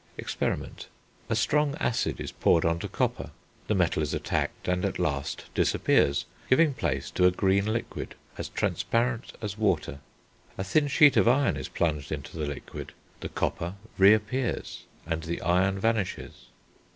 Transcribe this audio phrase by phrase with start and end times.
[0.17, 0.87] Experiment.
[1.29, 3.29] A strong acid is poured on to copper.
[3.67, 8.49] The metal is attacked, and at last disappears, giving place to a green liquid, as
[8.49, 9.99] transparent as water.
[10.57, 15.21] A thin sheet of iron is plunged into the liquid; the copper re appears, and
[15.21, 16.45] the iron vanishes.